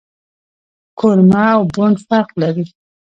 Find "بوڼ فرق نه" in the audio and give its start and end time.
1.73-2.39